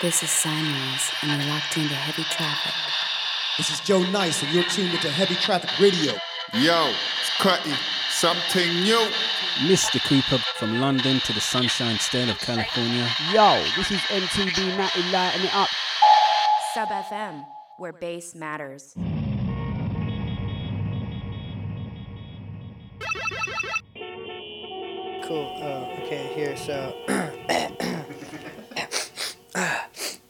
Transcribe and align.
This 0.00 0.22
is 0.22 0.30
Signals, 0.30 1.12
and 1.20 1.30
you're 1.30 1.50
locked 1.50 1.76
into 1.76 1.94
heavy 1.94 2.22
traffic. 2.22 2.72
This 3.58 3.68
is 3.68 3.80
Joe 3.80 4.02
Nice, 4.04 4.42
and 4.42 4.50
you're 4.50 4.64
tuned 4.64 4.94
into 4.94 5.10
Heavy 5.10 5.34
Traffic 5.34 5.78
Radio. 5.78 6.14
Yo, 6.54 6.88
it's 7.20 7.36
Cutty. 7.36 7.74
Something 8.08 8.82
new. 8.82 9.06
Mr. 9.58 10.02
Cooper 10.02 10.42
from 10.56 10.80
London 10.80 11.20
to 11.20 11.34
the 11.34 11.40
Sunshine 11.42 11.98
State 11.98 12.30
of 12.30 12.38
California. 12.38 13.06
Yo, 13.34 13.62
this 13.76 13.90
is 13.90 14.00
MTV 14.08 14.74
Natty 14.78 15.02
lighting 15.12 15.44
it 15.44 15.54
up. 15.54 15.68
Sub 16.72 16.88
FM, 16.88 17.44
where 17.76 17.92
bass 17.92 18.34
matters. 18.34 18.94
Cool. 25.24 25.60
Oh, 25.62 25.92
okay, 26.04 26.32
here, 26.34 26.56
so. 26.56 26.96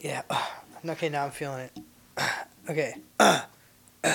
yeah. 0.00 0.22
Okay, 0.82 1.10
now 1.10 1.26
I'm 1.26 1.30
feeling 1.30 1.68
it. 1.68 1.78
Okay. 2.68 2.94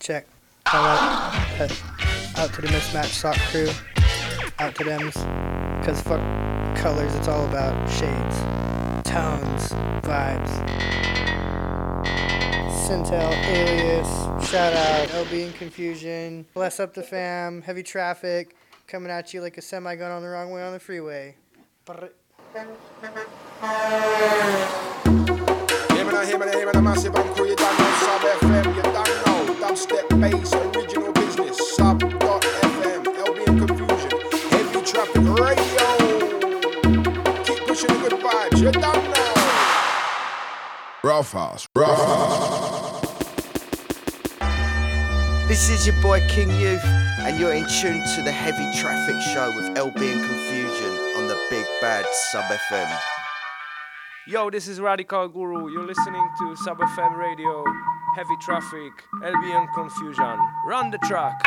Check. 0.00 0.26
Out, 0.66 1.60
uh, 1.60 1.68
out 2.36 2.52
to 2.54 2.62
the 2.62 2.68
mismatched 2.70 3.14
sock 3.14 3.36
crew. 3.50 3.68
Out 4.58 4.74
to 4.76 4.84
them. 4.84 5.06
Because 5.80 6.00
fuck 6.00 6.20
colors, 6.76 7.14
it's 7.14 7.28
all 7.28 7.44
about 7.46 7.90
shades, 7.90 8.38
tones, 9.06 9.70
vibes. 10.02 10.50
Centel, 12.86 13.32
Alias, 13.46 14.08
shout 14.48 14.72
out, 14.72 15.08
LB 15.08 15.44
and 15.44 15.54
Confusion, 15.54 16.46
Bless 16.54 16.80
Up 16.80 16.94
the 16.94 17.02
Fam, 17.02 17.60
Heavy 17.62 17.82
Traffic, 17.82 18.56
coming 18.86 19.10
at 19.10 19.34
you 19.34 19.42
like 19.42 19.58
a 19.58 19.62
semi 19.62 19.94
going 19.94 20.12
on 20.12 20.22
the 20.22 20.28
wrong 20.28 20.50
way 20.50 20.62
on 20.62 20.72
the 20.72 20.80
freeway. 20.80 21.36
Brr. 21.84 22.10
Him 26.14 26.20
and 26.20 26.28
a 26.28 26.32
him 26.32 26.42
and 26.42 26.54
him 26.54 26.68
and 26.68 26.76
a 26.76 26.82
massive 26.82 27.14
and 27.16 27.34
crew, 27.34 27.48
you 27.48 27.56
don't 27.56 27.76
know 27.76 27.90
Sub 28.00 28.20
FM, 28.20 28.76
you 28.76 28.82
don't 28.82 29.26
know 29.26 29.54
Dubstep 29.60 30.08
bass, 30.20 30.54
original 30.54 31.12
business, 31.12 31.74
Sub 31.74 32.00
FM, 32.00 33.02
LB 33.04 33.46
and 33.48 33.58
Confusion, 33.66 34.20
Heavy 34.50 34.80
Traffic 34.86 35.24
Radio. 35.42 35.88
Keep 37.42 37.66
pushing 37.66 37.88
the 37.88 37.98
good 38.08 38.20
vibes, 38.20 38.58
you 38.60 38.70
don't 38.70 39.04
know. 39.10 39.34
Rough 41.02 41.32
house, 41.32 41.68
rough 41.74 41.98
house. 41.98 43.00
This 45.48 45.68
is 45.68 45.84
your 45.86 46.00
boy 46.00 46.20
King 46.28 46.50
Youth, 46.60 46.84
and 46.84 47.38
you're 47.40 47.54
in 47.54 47.66
tune 47.66 48.02
to 48.14 48.22
the 48.22 48.32
Heavy 48.32 48.70
Traffic 48.80 49.20
Show 49.20 49.48
with 49.56 49.76
LB 49.76 50.00
and 50.00 50.24
Confusion 50.24 50.92
on 51.18 51.26
the 51.26 51.36
Big 51.50 51.66
Bad 51.80 52.06
Sub 52.30 52.44
FM. 52.44 53.23
Yo, 54.26 54.48
this 54.48 54.68
is 54.68 54.80
Radical 54.80 55.28
Guru. 55.28 55.70
You're 55.70 55.86
listening 55.86 56.26
to 56.38 56.56
Sub 56.56 56.78
FM 56.78 57.18
Radio, 57.18 57.62
Heavy 58.16 58.34
Traffic, 58.40 58.92
LB 59.22 59.54
and 59.54 59.68
Confusion. 59.74 60.38
Run 60.64 60.90
the 60.90 60.96
track. 60.96 61.38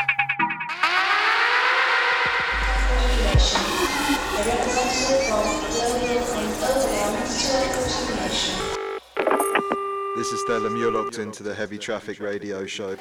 This 10.16 10.32
is 10.32 10.44
Thelem, 10.48 10.78
you're 10.80 10.92
locked 10.92 11.18
into 11.18 11.42
the 11.42 11.56
Heavy 11.56 11.80
Traffic 11.80 12.20
Radio 12.20 12.68
Show. 12.68 12.96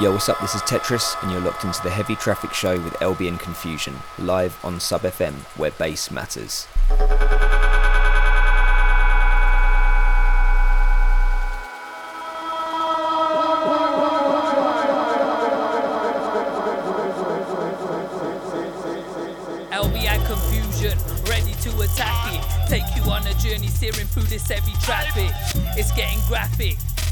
Yo, 0.00 0.12
what's 0.12 0.30
up? 0.30 0.40
This 0.40 0.54
is 0.54 0.62
Tetris, 0.62 1.22
and 1.22 1.30
you're 1.30 1.42
locked 1.42 1.64
into 1.64 1.82
the 1.82 1.90
Heavy 1.90 2.16
Traffic 2.16 2.54
Show 2.54 2.80
with 2.80 2.94
LB 2.94 3.28
and 3.28 3.38
Confusion, 3.38 3.94
live 4.18 4.58
on 4.64 4.80
Sub 4.80 5.02
FM, 5.02 5.34
where 5.58 5.70
bass 5.72 6.10
matters. 6.10 6.66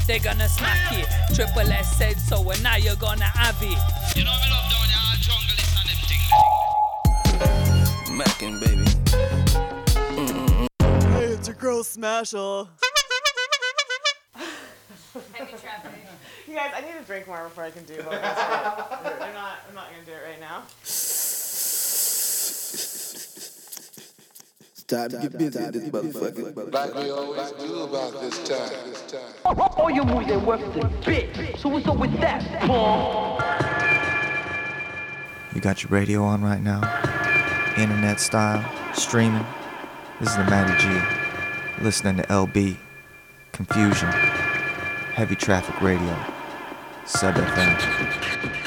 They're 0.05 0.19
gonna 0.19 0.49
smack 0.49 0.91
it. 0.93 1.07
Triple 1.35 1.71
S 1.71 1.97
said 1.97 2.19
so, 2.19 2.49
and 2.49 2.61
now 2.63 2.75
you're 2.75 2.95
gonna 2.95 3.23
have 3.23 3.57
it. 3.61 3.77
You 4.15 4.23
know 4.23 4.31
me 4.31 4.49
love 4.49 4.69
down 4.69 4.87
here, 4.89 5.19
jungle 5.19 5.53
Mackin' 8.11 8.59
baby. 8.59 8.85
Mm-hmm. 10.15 11.13
Hey, 11.13 11.25
it's 11.25 11.47
your 11.47 11.55
girl 11.55 11.83
Smasher. 11.83 12.67
You 16.47 16.59
guys, 16.59 16.71
I 16.75 16.81
need 16.81 16.97
to 16.99 17.03
drink 17.05 17.27
more 17.27 17.43
before 17.45 17.63
I 17.63 17.71
can 17.71 17.83
do 17.85 17.95
what 17.95 18.13
I'm 18.13 18.21
I'm 18.23 19.33
not. 19.33 19.57
I'm 19.67 19.75
not 19.75 19.87
gonna 19.89 20.05
do 20.05 20.11
it 20.11 20.23
right 20.27 20.39
now. 20.39 20.63
Time 24.87 25.09
to 25.09 25.17
get 25.17 25.37
busy 25.37 25.63
in 25.63 25.71
this 25.71 25.89
motherfucker. 25.89 26.73
Like 26.73 26.93
we 26.95 27.09
always 27.09 27.51
do 27.53 27.83
about 27.83 28.19
this 28.19 28.37
time. 28.47 28.89
This 28.89 29.01
time. 29.11 29.59
All 29.77 29.89
your 29.89 30.05
moves 30.05 30.29
ain't 30.29 30.43
worth 30.45 30.73
the 30.73 30.87
bit. 31.05 31.57
So 31.59 31.69
what's 31.69 31.87
up 31.87 31.97
with 31.97 32.11
that, 32.19 32.43
Paul? 32.61 33.39
You 35.55 35.61
got 35.61 35.83
your 35.83 35.91
radio 35.91 36.23
on 36.23 36.43
right 36.43 36.61
now? 36.61 36.81
Internet 37.77 38.19
style, 38.19 38.63
streaming? 38.93 39.45
This 40.19 40.29
is 40.29 40.35
the 40.35 40.43
Matty 40.45 40.75
G. 40.83 41.83
Listening 41.83 42.17
to 42.17 42.23
LB, 42.23 42.77
Confusion, 43.51 44.09
Heavy 44.09 45.35
Traffic 45.35 45.79
Radio, 45.81 46.17
Sub 47.05 47.35
FM. 47.35 48.62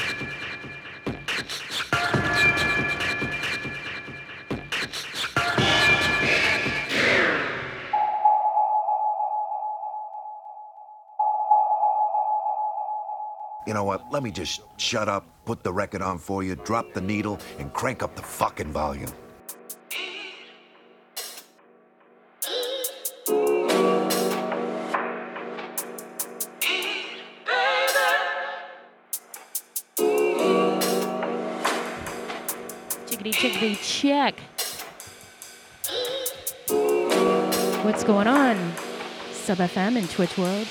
You 13.67 13.73
know 13.73 13.83
what? 13.83 14.09
Let 14.13 14.23
me 14.23 14.31
just 14.31 14.61
shut 14.77 15.09
up, 15.09 15.27
put 15.43 15.61
the 15.61 15.73
record 15.73 16.01
on 16.01 16.19
for 16.19 16.41
you, 16.41 16.55
drop 16.55 16.93
the 16.93 17.01
needle, 17.01 17.37
and 17.59 17.73
crank 17.73 18.01
up 18.01 18.15
the 18.15 18.21
fucking 18.21 18.71
volume. 18.71 19.11
Chickadee, 33.05 33.31
chickadee, 33.33 33.75
check. 33.81 34.39
What's 37.83 38.05
going 38.05 38.27
on? 38.27 38.73
Sub 39.33 39.57
FM 39.57 39.97
and 39.97 40.09
Twitch 40.09 40.37
World. 40.37 40.67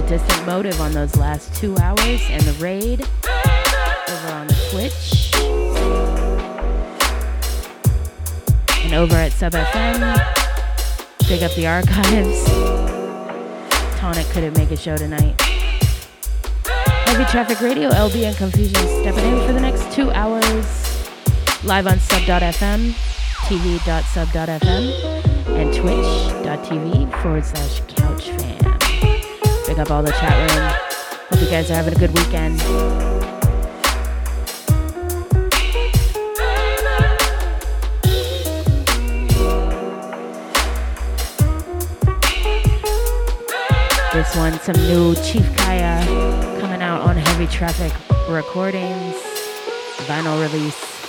To 0.00 0.08
Distant 0.08 0.46
Motive 0.46 0.80
on 0.80 0.92
those 0.92 1.16
last 1.16 1.54
two 1.54 1.76
hours 1.78 2.20
and 2.30 2.42
the 2.42 2.52
raid 2.62 3.00
over 3.00 4.28
on 4.32 4.46
the 4.46 4.54
Twitch. 4.70 5.34
And 8.84 8.94
over 8.94 9.14
at 9.14 9.32
Sub 9.32 9.52
FM. 9.52 10.14
Dig 11.28 11.42
up 11.42 11.52
the 11.54 11.66
archives. 11.66 12.44
Tonic 13.98 14.26
couldn't 14.28 14.56
make 14.56 14.70
a 14.70 14.76
show 14.76 14.96
tonight. 14.96 15.40
Heavy 17.06 17.24
Traffic 17.24 17.60
Radio, 17.60 17.90
LB 17.90 18.24
and 18.24 18.36
Confusion 18.36 18.82
stepping 19.02 19.24
in 19.24 19.46
for 19.46 19.52
the 19.52 19.60
next 19.60 19.90
two 19.92 20.10
hours. 20.10 20.44
Live 21.64 21.86
on 21.86 21.98
sub.fm, 21.98 22.92
tv.sub.fm, 23.46 24.84
and 25.48 25.74
twitch.tv 25.74 27.22
forward 27.22 27.44
slash 27.44 27.80
fam. 27.80 28.19
Pick 29.70 29.78
up 29.78 29.92
all 29.92 30.02
the 30.02 30.10
chat 30.10 30.50
room. 30.50 30.68
Hope 31.30 31.40
you 31.40 31.46
guys 31.48 31.70
are 31.70 31.74
having 31.74 31.94
a 31.94 31.96
good 31.96 32.10
weekend. 32.12 32.58
This 44.12 44.34
one, 44.34 44.58
some 44.58 44.74
new 44.88 45.14
Chief 45.22 45.48
Kaya 45.58 46.04
coming 46.60 46.82
out 46.82 47.02
on 47.02 47.16
Heavy 47.16 47.46
Traffic 47.46 47.92
Recordings, 48.28 49.14
vinyl 50.08 50.42
release. 50.42 50.99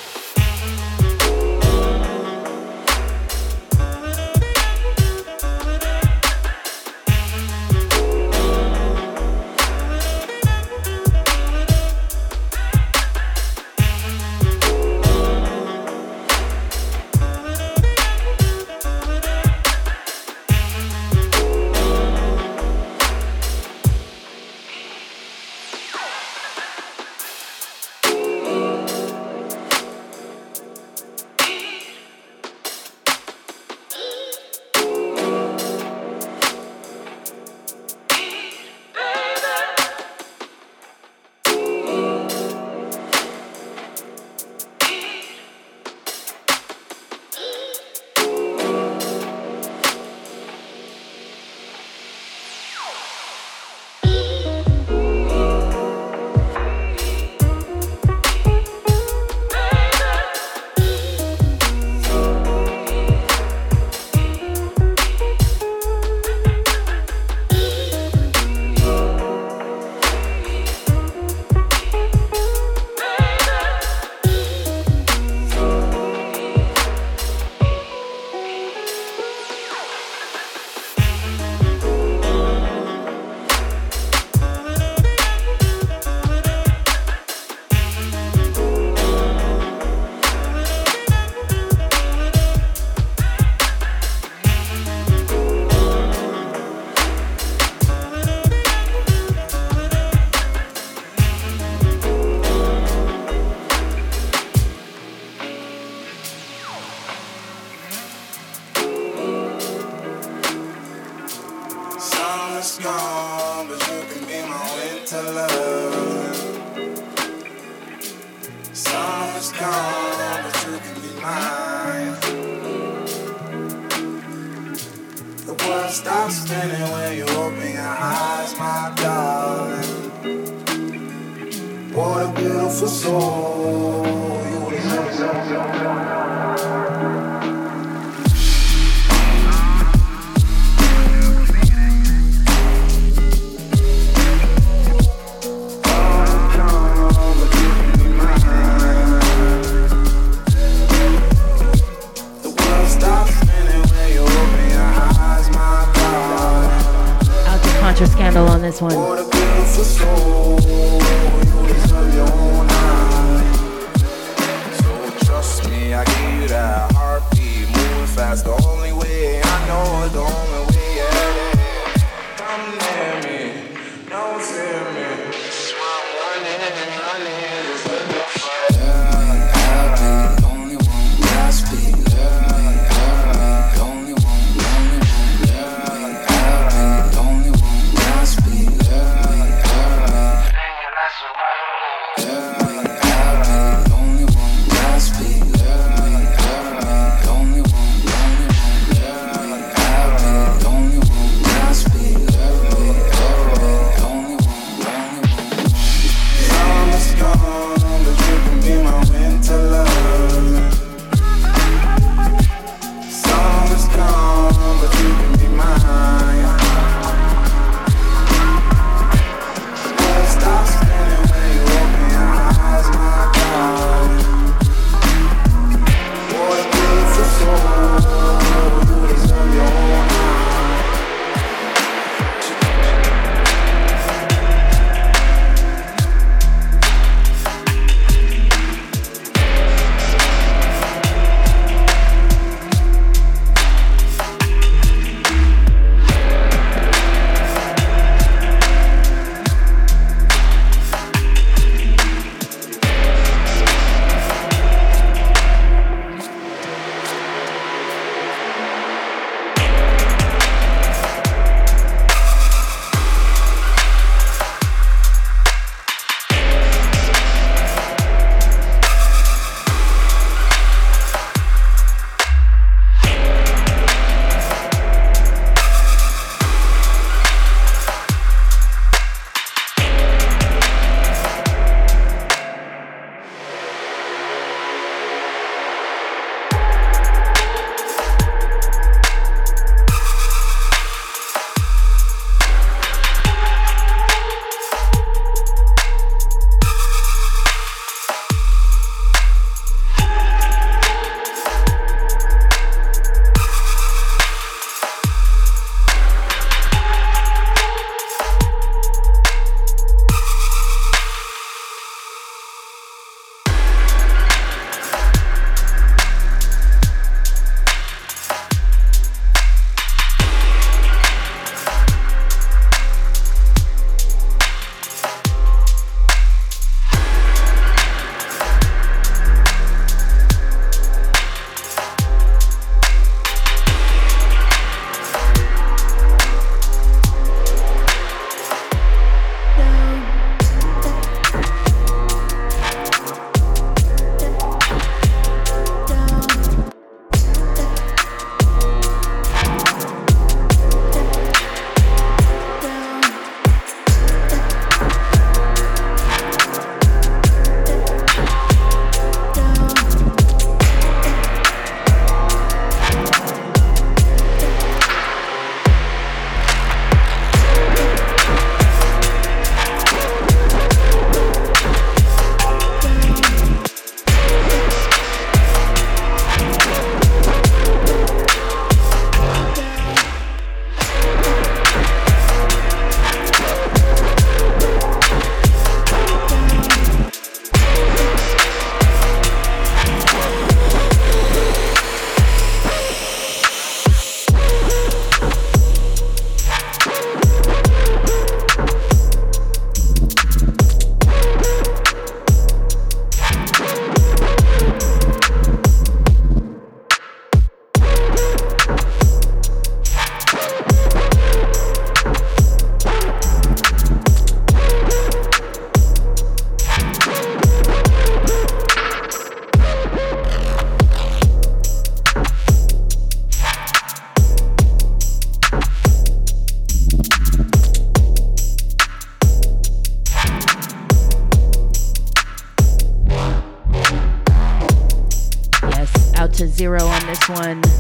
One. 437.29 437.70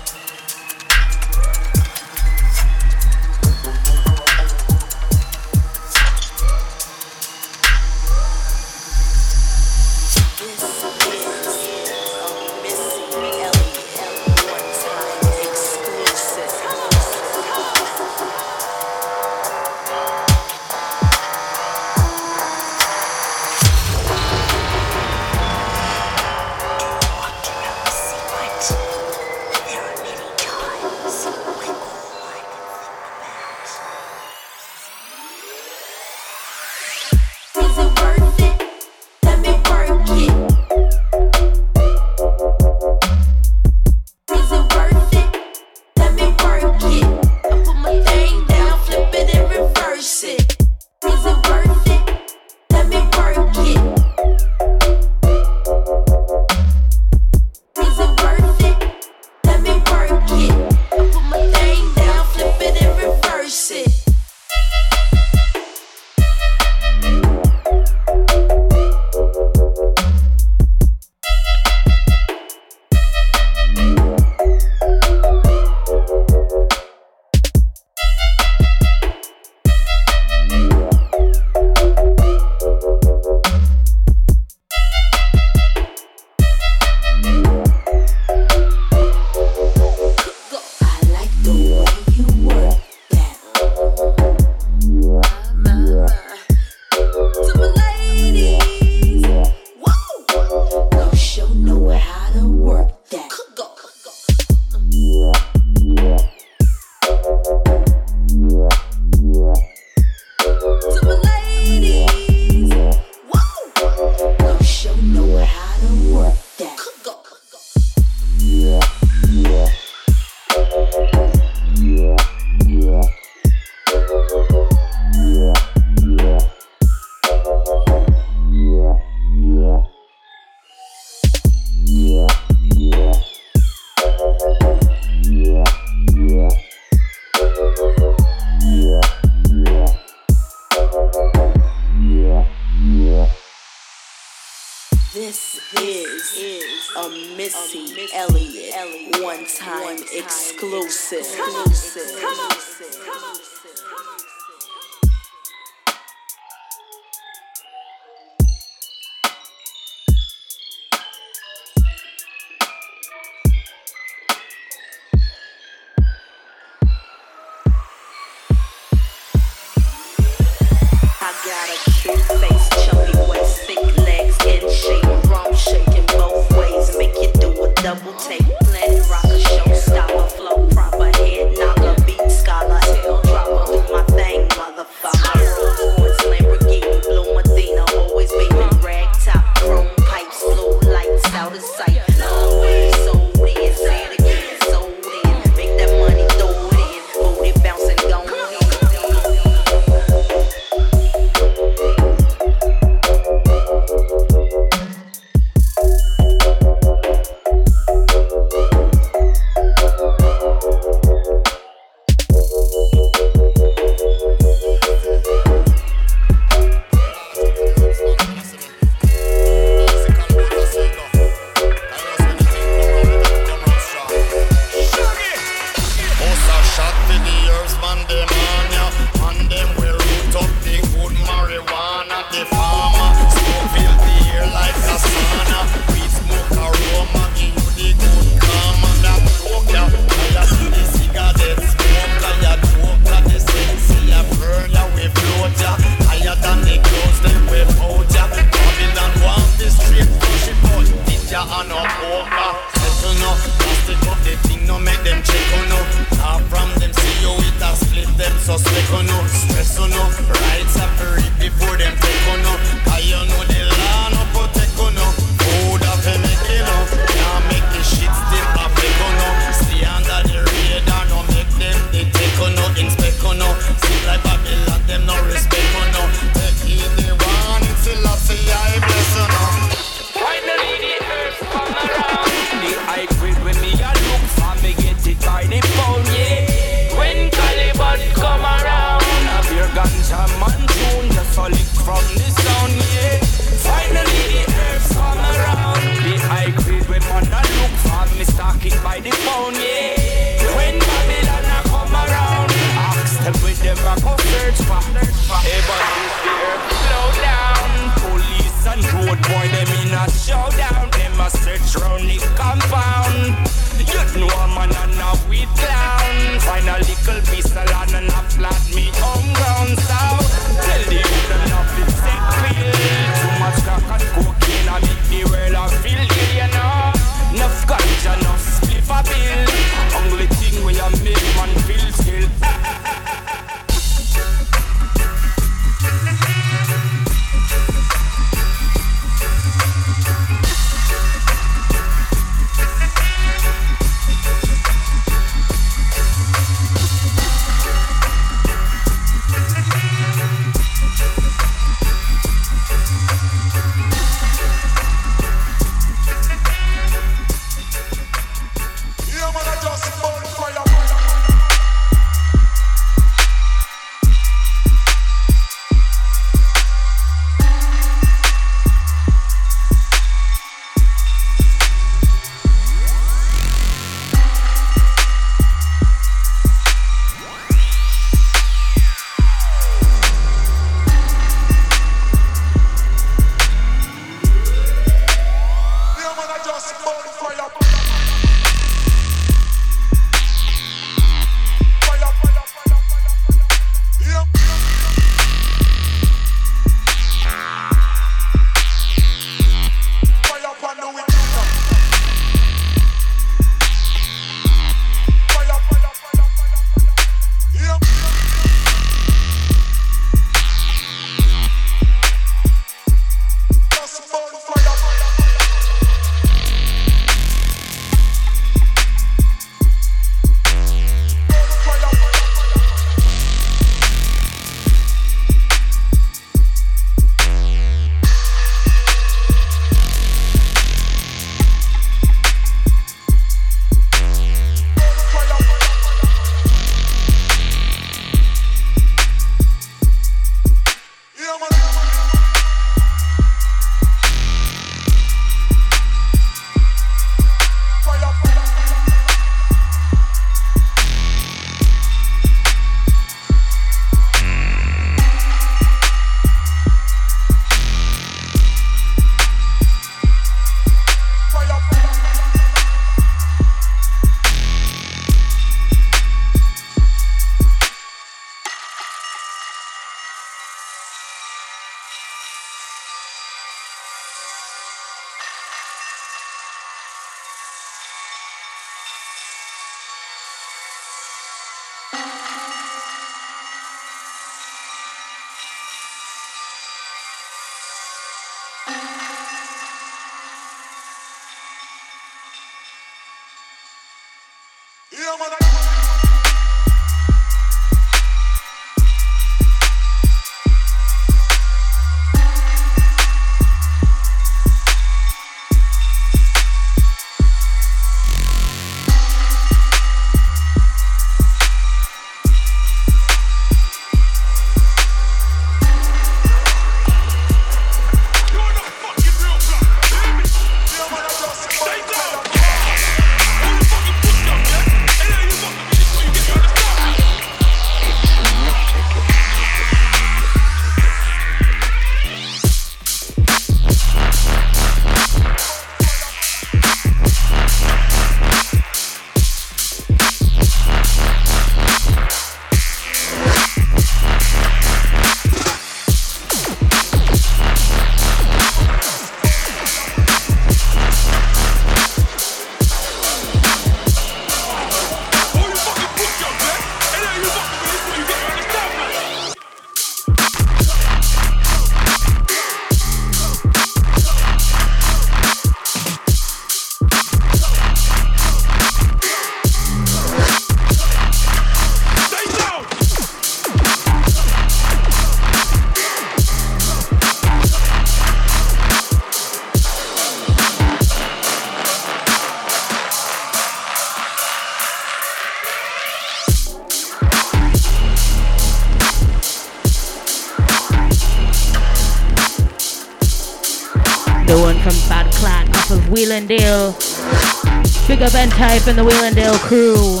Type 598.40 598.68
and 598.68 598.78
the 598.78 598.82
Wheel 598.82 599.12
& 599.12 599.14
Deal 599.14 599.36
crew. 599.36 600.00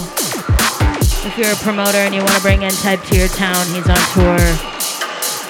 If 1.28 1.36
you're 1.36 1.52
a 1.52 1.56
promoter 1.56 1.98
and 1.98 2.14
you 2.14 2.22
want 2.22 2.32
to 2.36 2.40
bring 2.40 2.64
N-Type 2.64 3.02
to 3.02 3.18
your 3.18 3.28
town, 3.28 3.66
he's 3.66 3.86
on 3.86 4.00
tour 4.16 4.38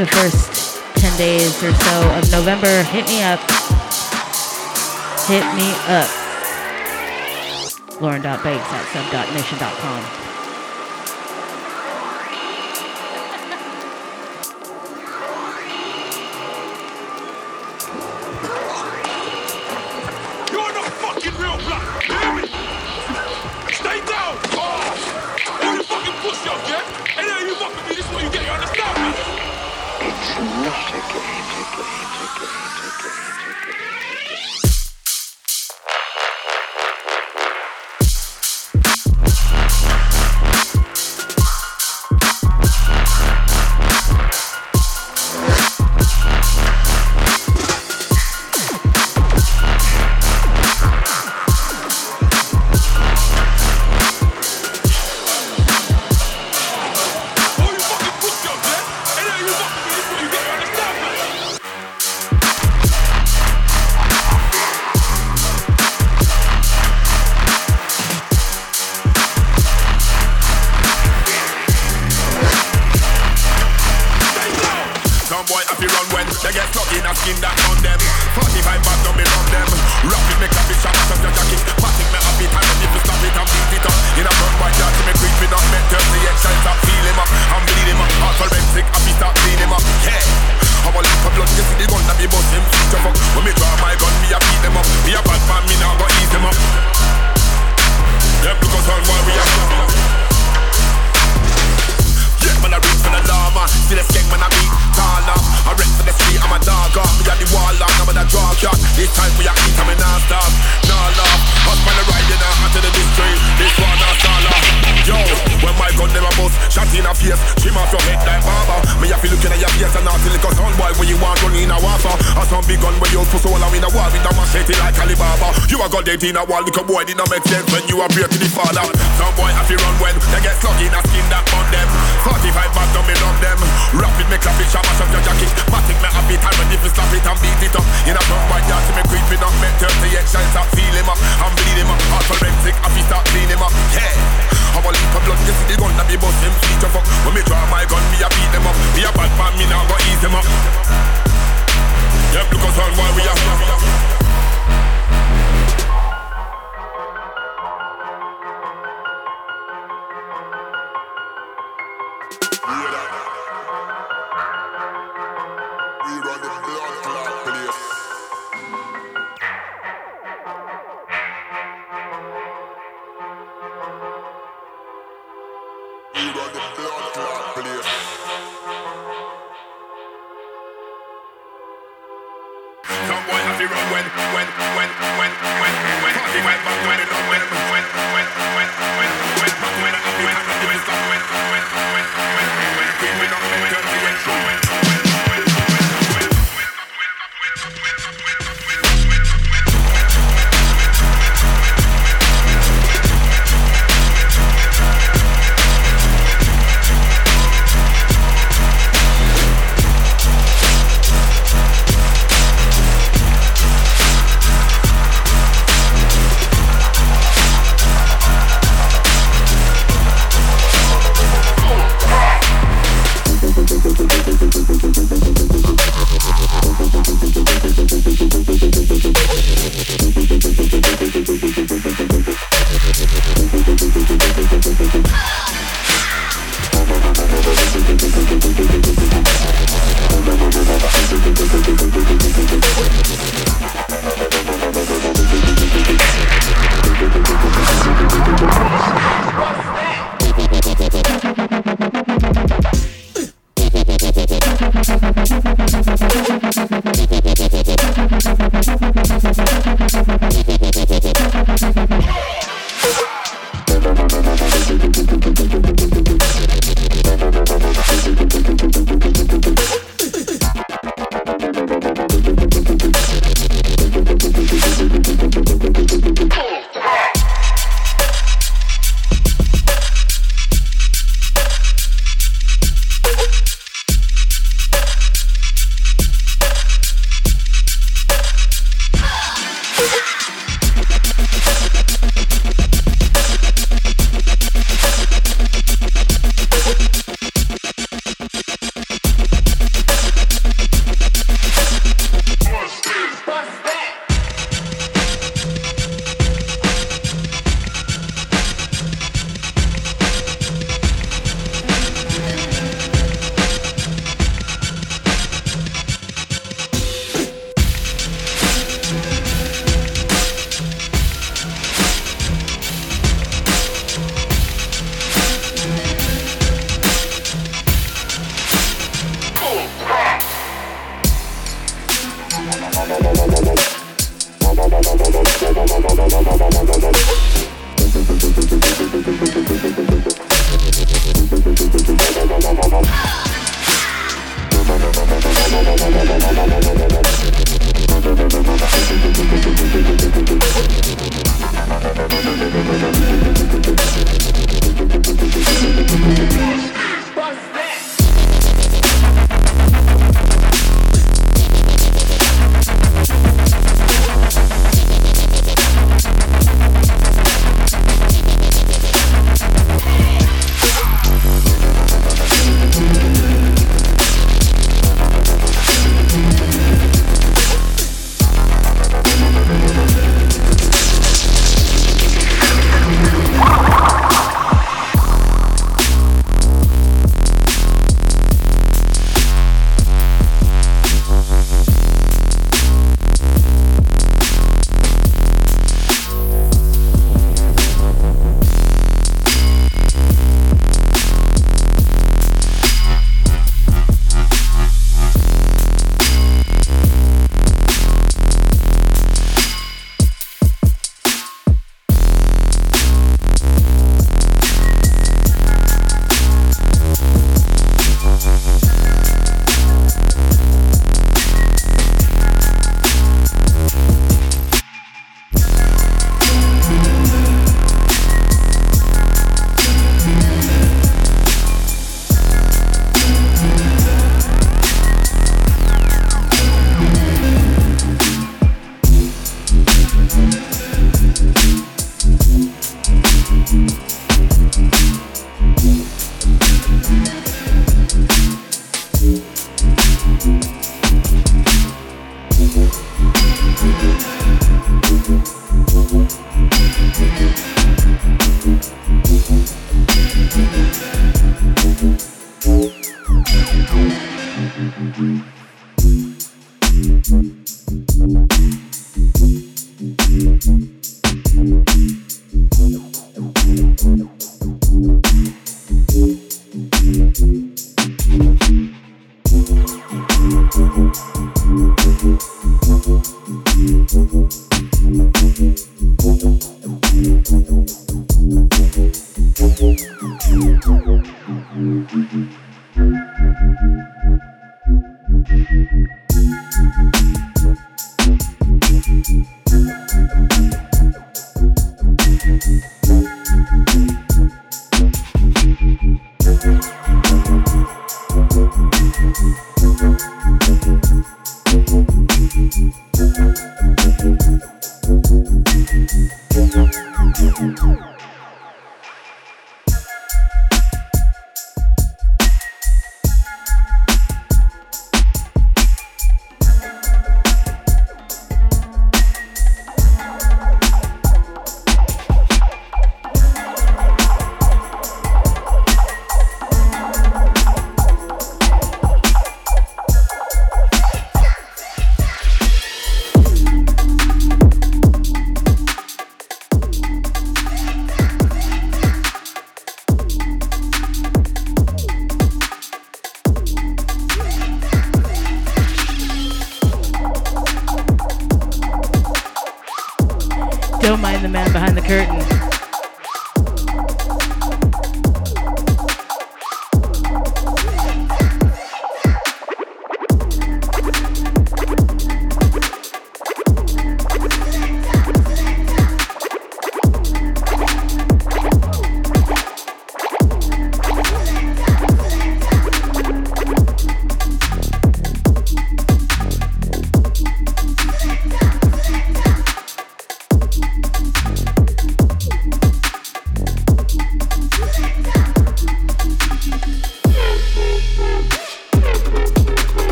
the 0.00 0.06
first 0.08 0.80
10 0.96 1.18
days 1.18 1.62
or 1.62 1.74
so 1.74 2.10
of 2.16 2.30
November. 2.32 2.82
Hit 2.84 3.04
me 3.04 3.22
up. 3.22 3.40
Hit 5.28 5.44
me 5.52 5.68
up. 5.92 6.08
Lauren.bakes 8.00 8.72
at 8.72 8.84
sub.mission.com. 8.94 10.27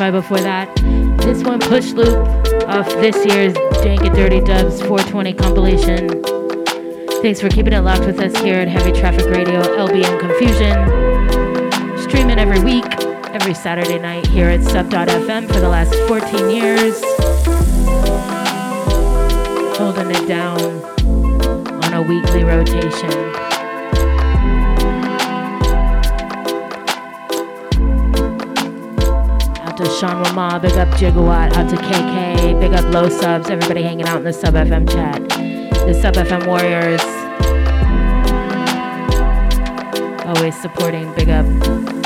Before 0.00 0.40
that. 0.40 0.74
This 1.20 1.44
one, 1.44 1.60
Push 1.60 1.92
Loop, 1.92 2.26
off 2.66 2.88
this 3.02 3.14
year's 3.26 3.52
Jank 3.84 4.00
and 4.06 4.14
Dirty 4.14 4.40
Dubs 4.40 4.80
420 4.80 5.34
compilation. 5.34 6.22
Thanks 7.20 7.38
for 7.38 7.50
keeping 7.50 7.74
it 7.74 7.80
locked 7.80 8.06
with 8.06 8.18
us 8.18 8.34
here 8.40 8.60
at 8.60 8.66
Heavy 8.66 8.92
Traffic 8.98 9.26
Radio, 9.26 9.60
LBM 9.60 10.18
Confusion. 10.18 11.98
Streaming 12.08 12.38
every 12.38 12.60
week, 12.60 12.86
every 13.34 13.52
Saturday 13.52 13.98
night 13.98 14.26
here 14.26 14.48
at 14.48 14.64
sub.fm 14.64 15.46
for 15.46 15.60
the 15.60 15.68
last 15.68 15.94
14 16.08 16.48
years. 16.48 16.98
Holding 19.76 20.10
it 20.10 20.26
down 20.26 20.58
on 21.84 21.92
a 21.92 22.00
weekly 22.00 22.42
rotation. 22.42 23.39
To 29.84 29.90
Sean 29.90 30.22
Rama, 30.22 30.58
big 30.60 30.72
up 30.72 30.88
Gigawatt, 30.88 31.52
out 31.54 31.70
to 31.70 31.76
KK, 31.76 32.60
big 32.60 32.72
up 32.72 32.84
Low 32.92 33.08
Subs, 33.08 33.48
everybody 33.48 33.82
hanging 33.82 34.06
out 34.06 34.18
in 34.18 34.24
the 34.24 34.32
Sub 34.32 34.54
FM 34.54 34.88
chat. 34.90 35.26
The 35.86 35.94
Sub 35.94 36.14
FM 36.14 36.46
Warriors. 36.46 37.00
Always 40.26 40.60
supporting, 40.60 41.12
big 41.14 41.30
up. 41.30 41.99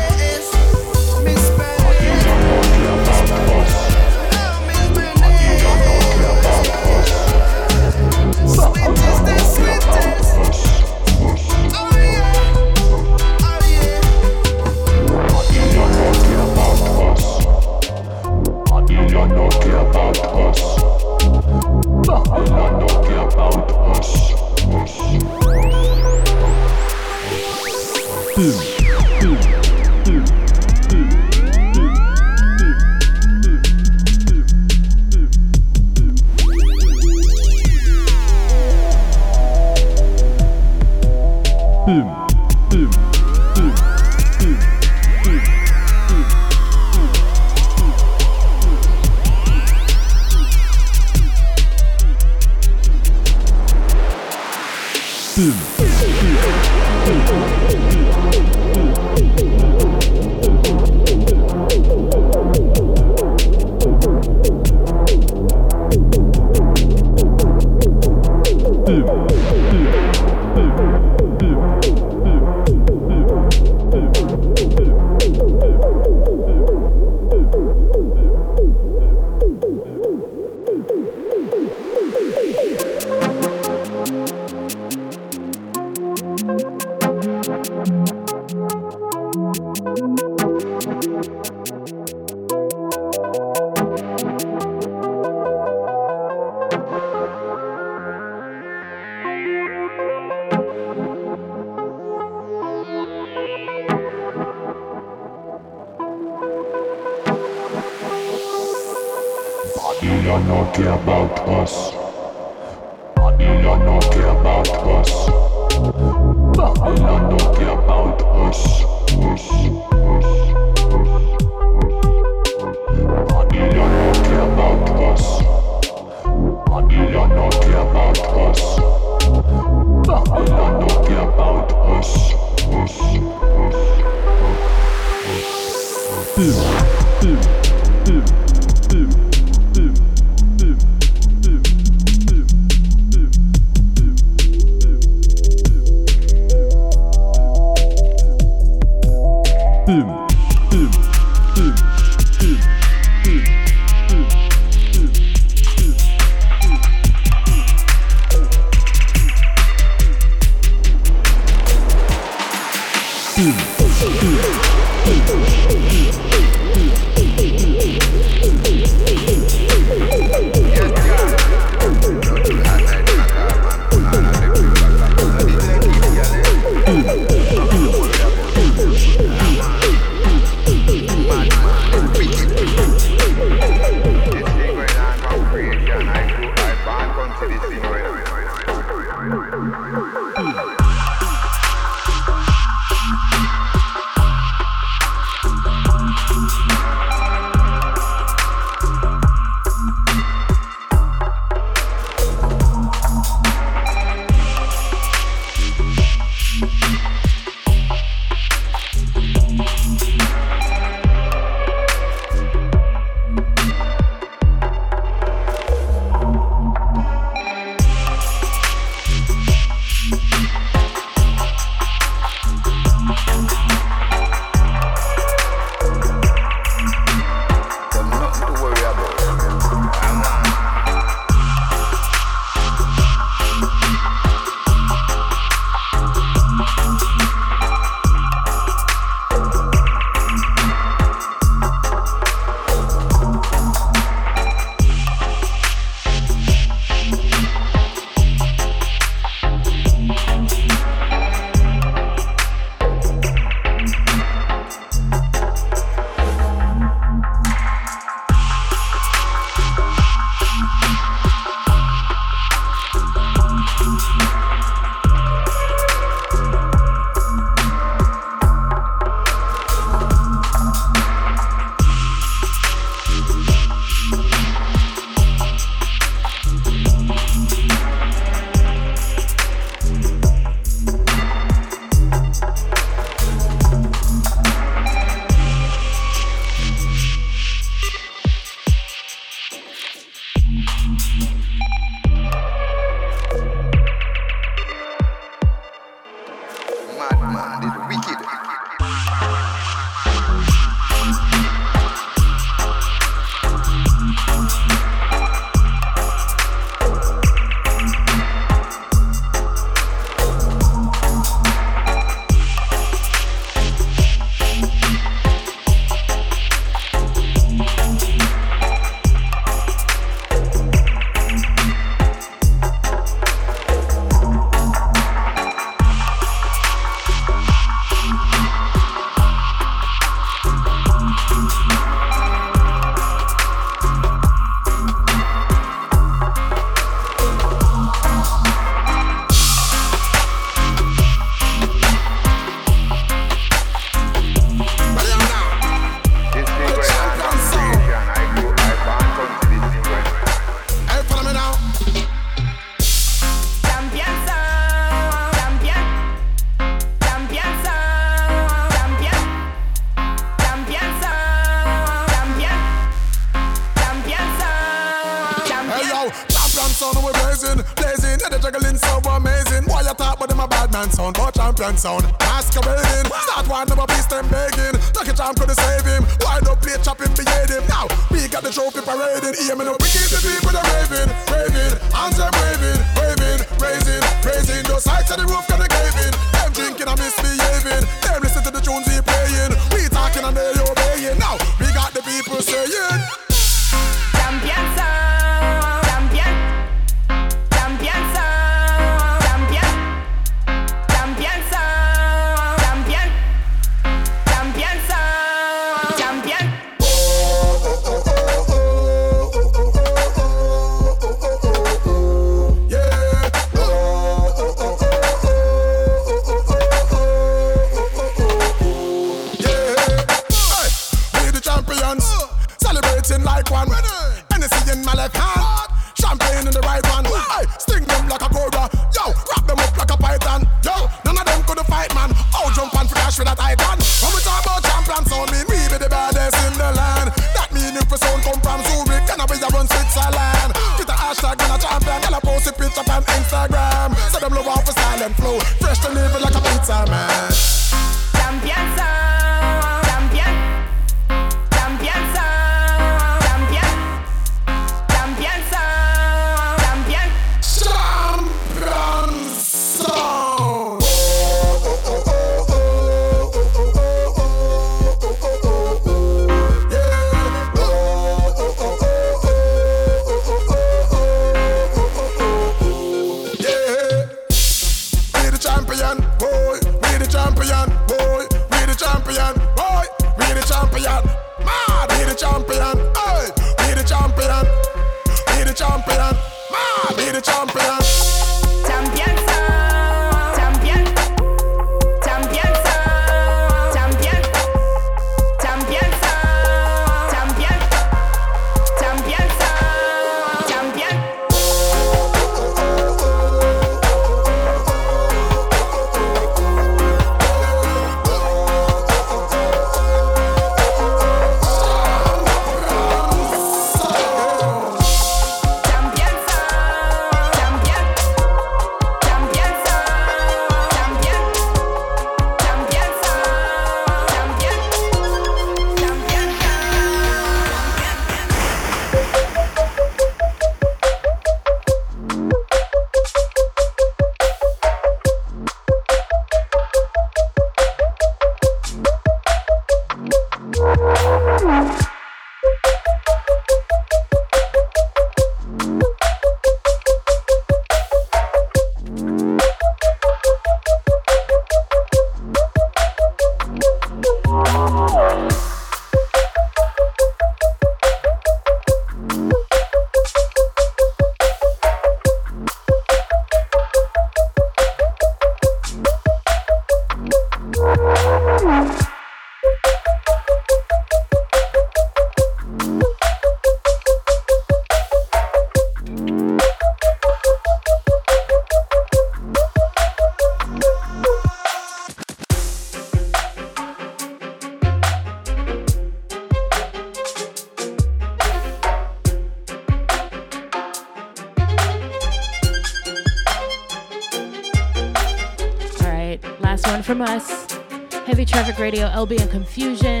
Radio, 598.70 598.86
LB 598.90 599.20
and 599.20 599.30
Confusion. 599.32 600.00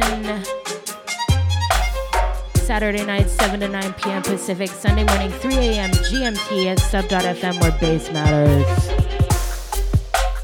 Saturday 2.54 3.04
night, 3.04 3.28
7 3.28 3.58
to 3.58 3.66
9 3.66 3.92
p.m. 3.94 4.22
Pacific. 4.22 4.68
Sunday 4.68 5.02
morning, 5.02 5.28
3 5.28 5.56
a.m. 5.56 5.90
GMT 5.90 6.66
at 6.66 6.78
sub.fm 6.78 7.60
where 7.60 7.72
bass 7.80 8.12
matters. 8.12 8.64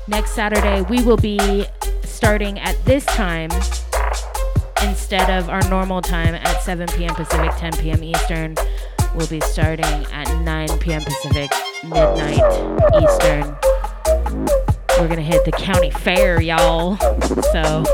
Next 0.09 0.33
Saturday, 0.33 0.81
we 0.91 1.05
will 1.05 1.17
be 1.17 1.67
starting 2.03 2.59
at 2.59 2.85
this 2.85 3.07
time 3.07 3.53
instead 4.83 5.31
of 5.31 5.49
our 5.49 5.63
normal 5.69 6.03
time 6.03 6.35
at 6.35 6.61
7 6.63 6.89
p.m. 6.97 7.15
Pacific, 7.15 7.53
10 7.59 7.75
p.m. 7.75 8.03
Eastern. 8.03 8.57
We'll 9.15 9.29
be 9.29 9.41
starting 9.41 9.85
at 9.85 10.27
9 10.43 10.79
p.m. 10.81 11.03
Pacific, 11.03 11.53
midnight 11.85 12.43
Eastern. 13.01 13.57
We're 14.99 15.09
gonna 15.09 15.21
hit 15.21 15.45
the 15.45 15.53
county 15.53 15.91
fair, 15.91 16.41
y'all. 16.41 16.97
So, 17.53 17.85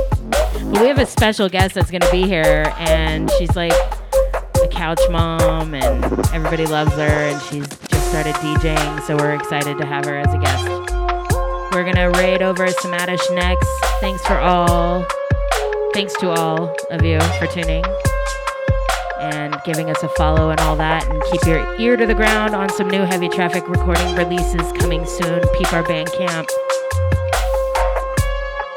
we 0.73 0.89
have 0.89 0.99
a 0.99 1.07
special 1.07 1.49
guest 1.49 1.75
that's 1.75 1.91
gonna 1.91 2.11
be 2.11 2.23
here, 2.27 2.73
and 2.79 3.31
she's 3.39 3.55
like 3.55 3.73
a 3.73 4.69
couch 4.71 5.01
mom, 5.11 5.75
and 5.75 6.05
everybody 6.35 6.67
loves 6.67 6.93
her, 6.93 7.03
and 7.03 7.41
she's 7.43 7.67
just 7.89 8.09
started 8.09 8.35
DJing, 8.37 9.03
so 9.07 9.17
we're 9.17 9.35
excited 9.35 9.79
to 9.79 9.87
have 9.87 10.05
her 10.07 10.19
as 10.19 10.33
a 10.35 10.39
guest. 10.39 10.65
We're 11.73 11.85
gonna 11.85 12.11
raid 12.11 12.43
over 12.43 12.67
Samadish 12.67 13.35
next. 13.35 13.69
Thanks 14.01 14.25
for 14.27 14.39
all. 14.39 15.07
Thanks 15.95 16.15
to 16.21 16.31
all 16.31 16.75
of 16.91 17.05
you 17.05 17.21
for 17.39 17.47
tuning 17.47 17.85
and 19.21 19.57
giving 19.65 19.91
us 19.91 20.03
a 20.03 20.09
follow 20.11 20.51
and 20.51 20.61
all 20.61 20.77
that. 20.77 21.07
And 21.09 21.23
keep 21.31 21.45
your 21.45 21.79
ear 21.79 21.97
to 21.97 22.07
the 22.07 22.15
ground 22.15 22.55
on 22.55 22.69
some 22.71 22.89
new 22.89 23.03
heavy 23.03 23.29
traffic 23.29 23.69
recording 23.69 24.15
releases 24.15 24.73
coming 24.73 25.07
soon. 25.07 25.41
Peep 25.57 25.73
our 25.73 25.83
Bandcamp. 25.85 26.49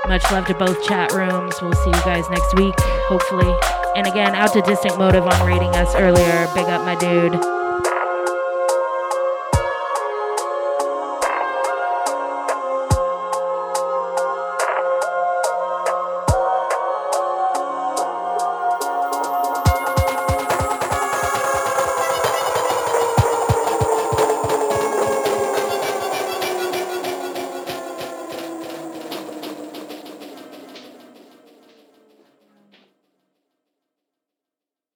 Much 0.07 0.31
love 0.31 0.45
to 0.45 0.53
both 0.53 0.83
chat 0.85 1.11
rooms. 1.13 1.55
We'll 1.61 1.73
see 1.73 1.89
you 1.89 2.03
guys 2.05 2.29
next 2.29 2.55
week, 2.55 2.75
hopefully. 3.09 3.53
And 3.95 4.07
again, 4.07 4.35
out 4.35 4.53
to 4.53 4.61
Distant 4.61 4.97
Motive 4.97 5.25
on 5.25 5.47
rating 5.47 5.75
us 5.75 5.93
earlier. 5.95 6.47
Big 6.53 6.65
up, 6.65 6.85
my 6.85 6.95
dude. 6.95 7.54